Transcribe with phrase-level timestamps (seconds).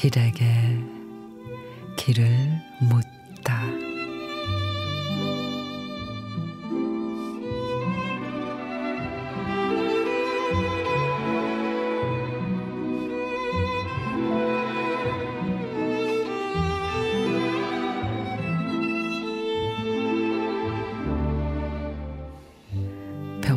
[0.00, 0.78] 길에게
[1.96, 2.26] 길을
[2.80, 3.89] 묻다.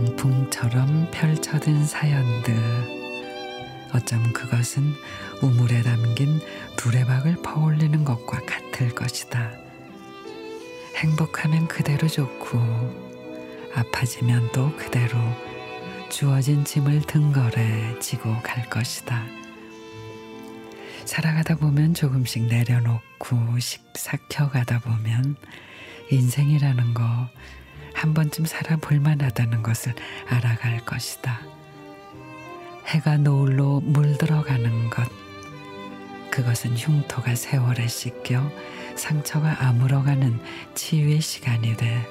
[0.04, 2.54] 병풍처럼 펼쳐든 사연들.
[3.94, 4.94] 어쩜 그것은
[5.42, 6.42] 우물에 담긴
[6.76, 9.52] 두레박을 퍼올리는 것과 같을 것이다.
[10.98, 12.60] 행복하면 그대로 좋고
[13.76, 15.18] 아파지면 또 그대로
[16.10, 19.24] 주어진 짐을 등걸에 지고 갈 것이다.
[21.06, 23.38] 살아가다 보면 조금씩 내려놓고
[23.96, 25.36] 삭혀 가다 보면
[26.12, 27.30] 인생이라는 거
[28.04, 29.94] 한 번쯤 살아볼 만하다는 것을
[30.28, 31.40] 알아갈 것이다.
[32.88, 35.10] 해가 노을로 물들어가는 것.
[36.30, 38.44] 그것은 흉터가 세월에 씻겨
[38.98, 40.38] 상처가 아물어가는
[40.76, 42.06] 치유의 시간이 돼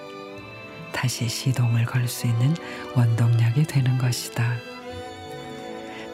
[0.95, 2.55] 다시 시동을 걸 수 있는
[2.97, 4.51] 원동력이 되는 것이다.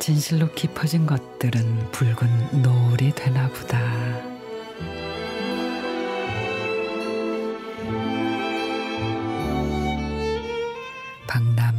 [0.00, 4.27] 진실로 깊어진 것들은 붉은 노을이 되나 보다.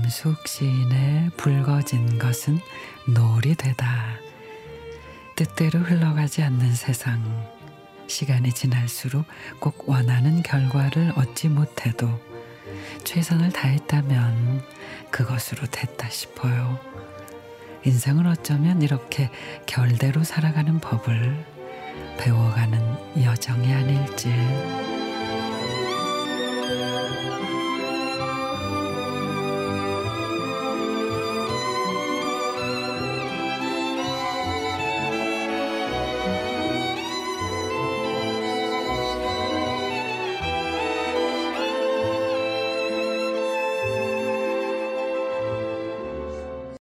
[0.10, 2.60] 박남숙 시인의 붉어진 것은
[3.08, 4.18] 노을이 되다.
[5.36, 7.22] 뜻대로 흘러가지 않는 세상.
[8.08, 9.26] 시간이 지날수록
[9.60, 12.20] 꼭 원하는 결과를 얻지 못해도
[13.04, 14.64] 최선을 다했다면
[15.12, 16.80] 그것으로 됐다 싶어요.
[17.86, 19.30] 인생을 어쩌면 이렇게
[19.68, 21.46] 결대로 살아가는 법을
[22.18, 24.99] 배워가는 여정이 아닐지.